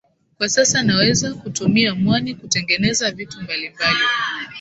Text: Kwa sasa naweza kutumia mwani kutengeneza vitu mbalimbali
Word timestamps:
Kwa 0.37 0.49
sasa 0.49 0.83
naweza 0.83 1.33
kutumia 1.33 1.95
mwani 1.95 2.35
kutengeneza 2.35 3.11
vitu 3.11 3.41
mbalimbali 3.41 3.99